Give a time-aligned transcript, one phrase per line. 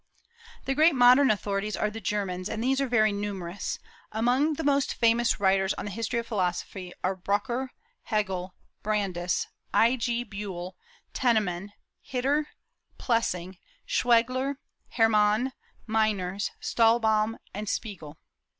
[0.65, 3.77] The great modern authorities are the Germans, and these are very numerous.
[4.11, 7.71] Among the most famous writers on the history of philosophy are Brucker,
[8.05, 9.45] Hegel, Brandis,
[9.75, 10.23] I.G.
[10.25, 10.73] Buhle,
[11.13, 11.69] Tennemann,
[12.01, 12.47] Hitter,
[12.97, 14.55] Plessing, Schwegler,
[14.97, 15.51] Hermann,
[15.87, 18.17] Meiners, Stallbaum, and Spiegel.